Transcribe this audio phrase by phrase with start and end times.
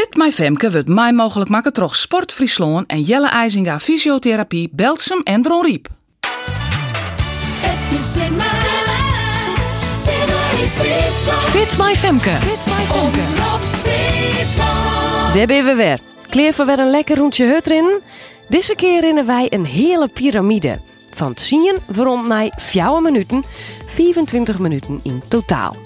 [0.00, 5.20] Fit My Femke wordt mij mogelijk maken door Sport Friesland en Jelle IJzinga Fysiotherapie, Belsum
[5.22, 5.88] en Dron Riep.
[7.60, 8.46] Het is in mij,
[10.14, 10.32] in.
[11.40, 12.30] Fit My Femke.
[12.30, 13.20] Fit my Femke.
[15.34, 15.98] Daar ben we weer.
[16.28, 18.00] Kleer voor weer een lekker rondje hut erin.
[18.48, 20.80] Deze keer rennen wij een hele piramide.
[21.14, 23.44] Van 10 waarom naar 4 minuten,
[23.86, 25.76] 24 minuten in totaal.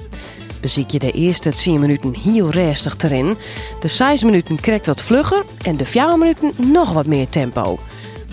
[0.65, 3.37] Beziek je de eerste 10 minuten heel rustig erin.
[3.81, 7.79] De 6 minuten krijgt wat vlugger en de 4 minuten nog wat meer tempo.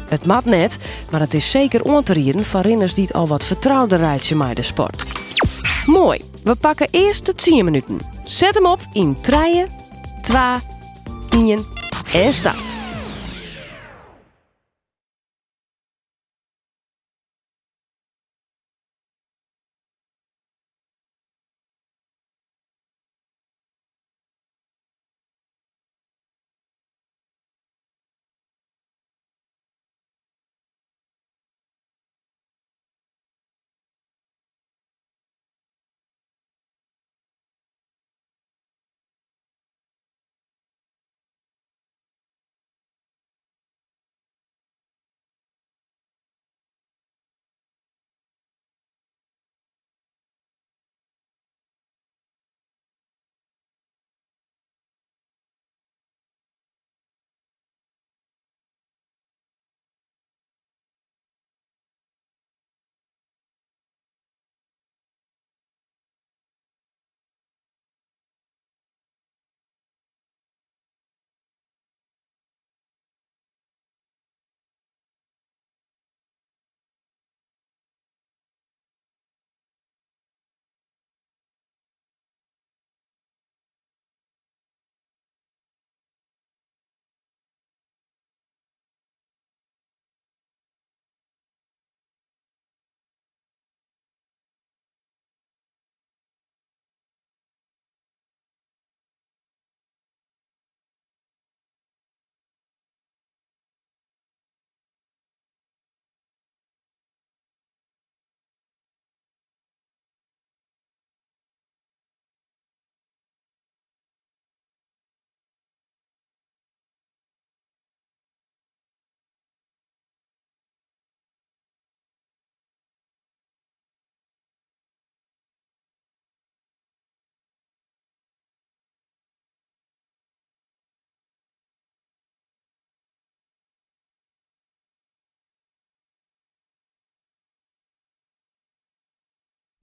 [0.05, 0.77] Het mat net,
[1.09, 4.55] maar het is zeker on te van renners die het al wat vertrouwder rijden maar
[4.55, 5.11] de sport.
[5.85, 7.99] Mooi, we pakken eerst de 10 minuten.
[8.23, 9.65] Zet hem op in 3,
[10.21, 10.41] 2,
[11.29, 11.65] 1
[12.13, 12.80] en start.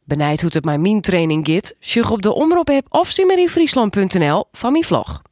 [0.09, 1.75] Benijd hoe het mijn training gaat?
[1.81, 5.23] Sjug op de omroep app of simmeryfriesland.nl van mijn vlog.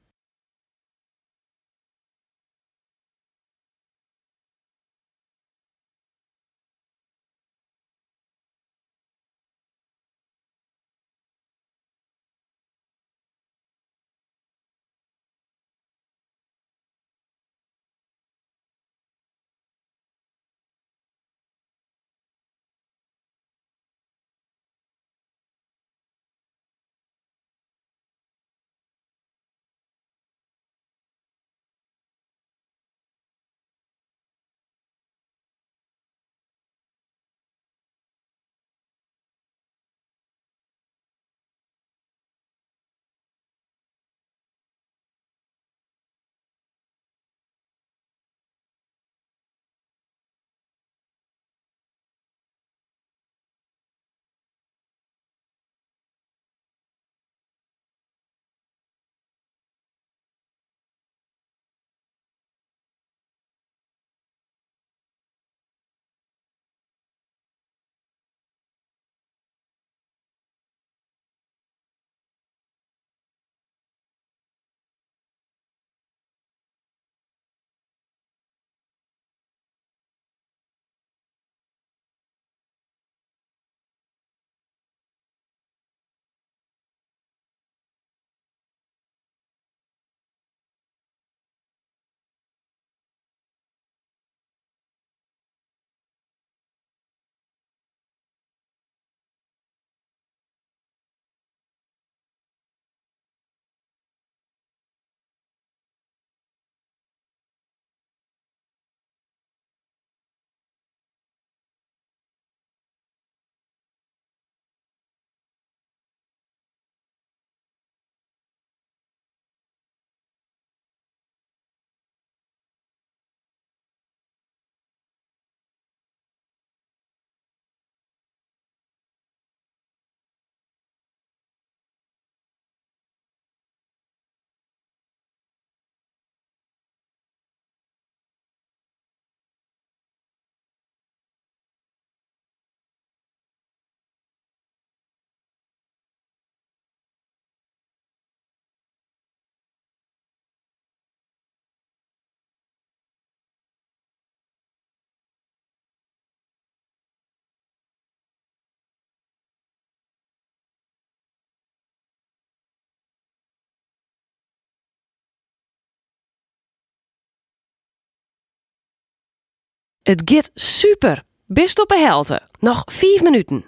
[170.06, 171.22] Het gaat super.
[171.46, 172.42] Best op een helte.
[172.58, 173.64] Nog 5 minuten.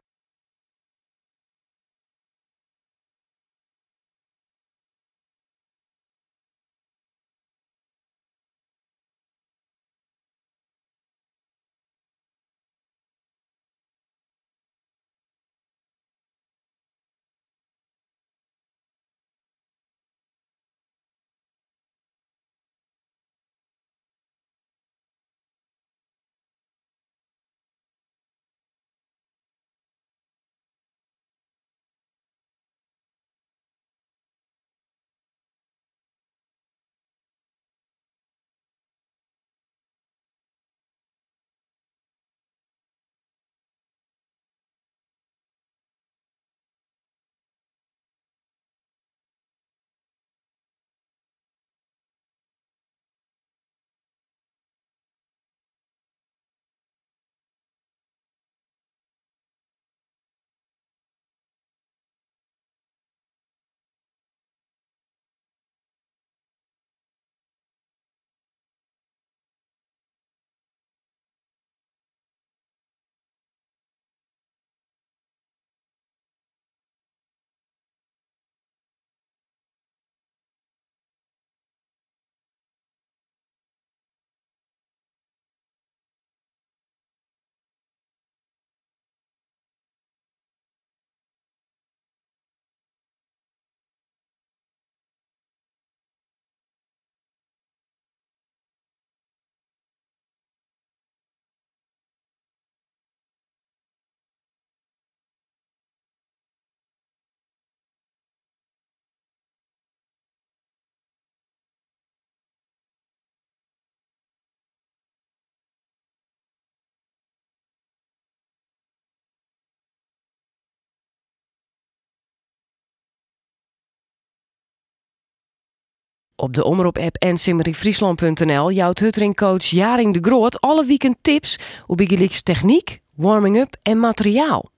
[126.40, 132.42] Op de omroep-app en simmeryfriesland.nl jouwt Huttering-coach Jaring de Groot alle weekend tips op Bigeliks
[132.42, 134.70] techniek, warming-up en materiaal.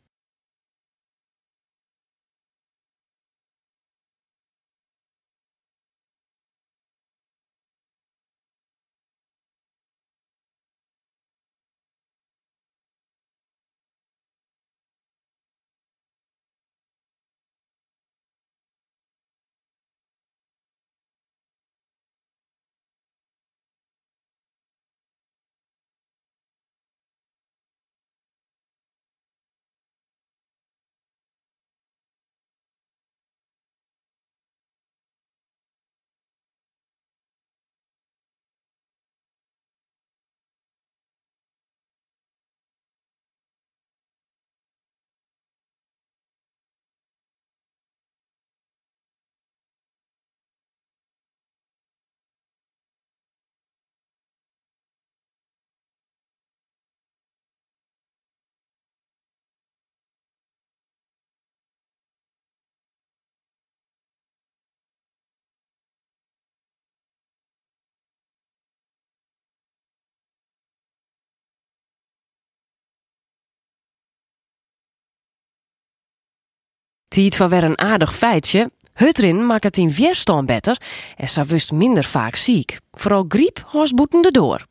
[77.10, 78.70] Tiet van weer een aardig feitje.
[78.94, 80.80] Hutrin maakt het in weerstand beter
[81.16, 82.78] en ze wust minder vaak ziek.
[82.90, 84.66] Vooral griep was boetende door.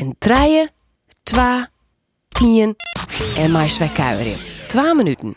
[0.00, 0.70] En treien,
[1.22, 1.70] twa,
[2.40, 2.76] ien
[3.36, 4.36] en maar twee.
[4.66, 5.36] Twa minuten.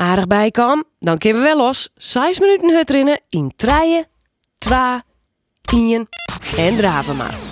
[0.00, 1.90] Aardig bijkom, dan kunnen we wel los.
[1.94, 4.06] 6 minuten hut rinnen in treien,
[4.58, 5.04] twa,
[5.72, 6.08] ien
[6.56, 7.49] en draven maar.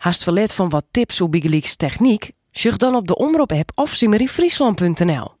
[0.00, 2.30] Haast verlet van wat tips op Bigelieks techniek?
[2.50, 5.39] Zucht dan op de Omroep-app of simmeryfriesland.nl.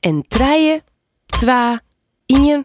[0.00, 0.80] En treien,
[1.26, 1.82] twa,
[2.26, 2.62] ien,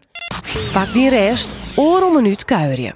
[0.72, 2.94] pak die rest, oor om minuut kuierje.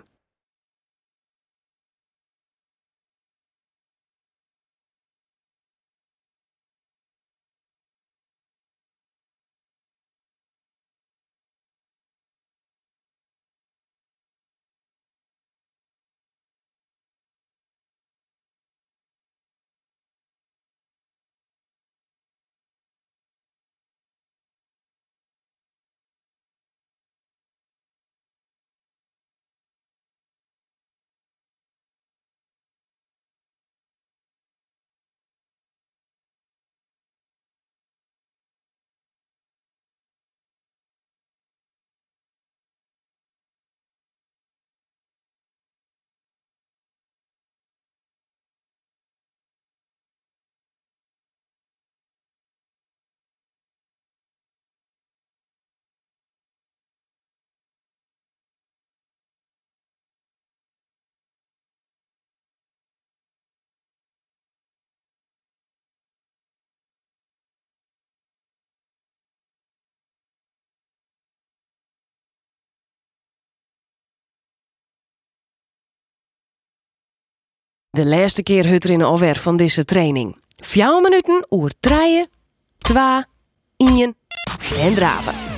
[77.90, 80.36] De laatste keer hut er in alweer van deze training.
[80.56, 82.28] Vier minuten oer treien,
[82.78, 83.28] twa,
[83.76, 84.14] ien
[84.80, 85.49] en draven.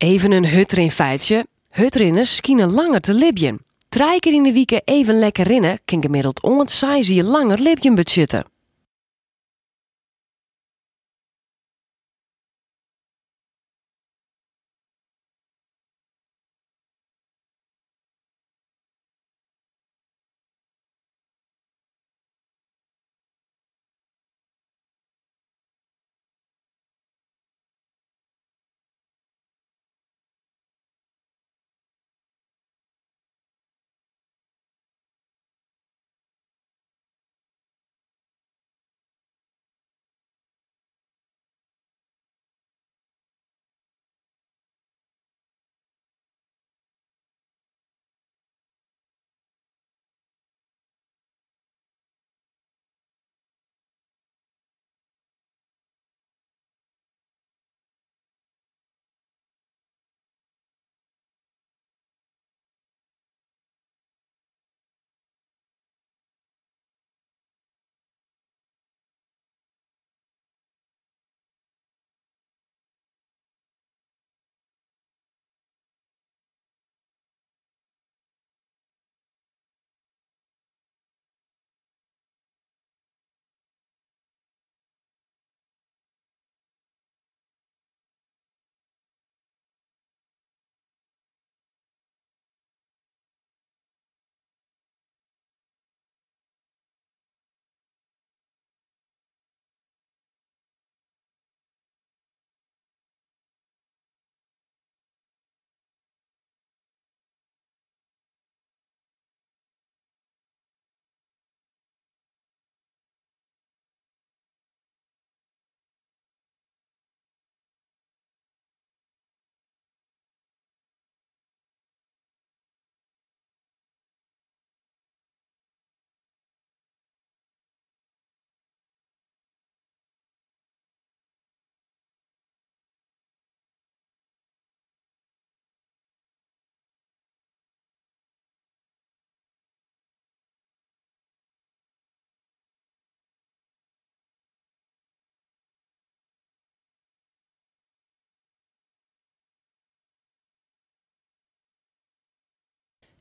[0.00, 1.46] Even een hutrin feitje.
[1.70, 3.58] Hutrinners skienen langer te libjen.
[3.88, 8.44] Drie in de week even lekker rinnen kan gemiddeld ontzij je langer libjen budgetten.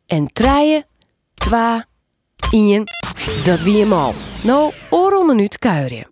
[0.09, 0.85] En treien,
[1.33, 1.87] twa,
[2.51, 2.83] ien,
[3.45, 4.13] dat wie hem al.
[4.43, 6.07] Nou, oor een minuut kuieren.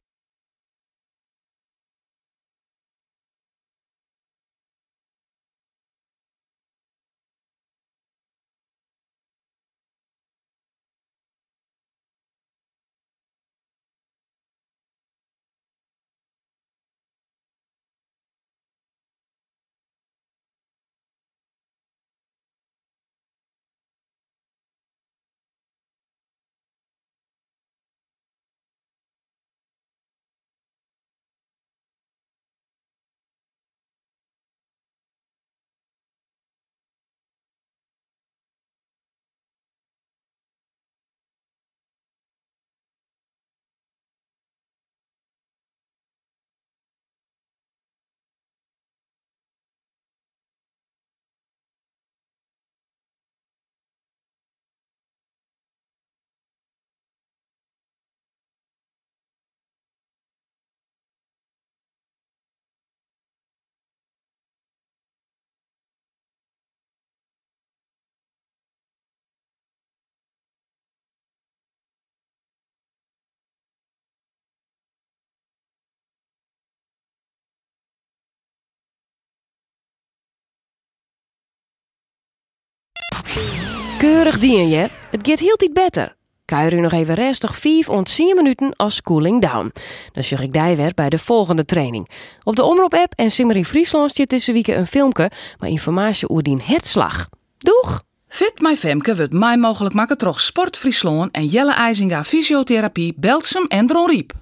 [83.98, 84.90] Keurig dien je.
[85.10, 86.16] Het gaat heel iets beter.
[86.46, 89.72] Kuier u nog even restig 5 ont 10 minuten als cooling down.
[90.12, 92.10] Dan zorg ik die weer bij de volgende training.
[92.44, 96.62] Op de Omroep-app en Simmerie Friesland zit deze week een filmpje met informatie over die
[96.64, 97.30] hetslag.
[97.58, 98.02] Doeg!
[98.28, 103.66] Fit My Femke wordt mij mogelijk maken troch Sport Friesland en Jelle IJzinga Fysiotherapie Belsum
[103.68, 104.34] en Dron Riep.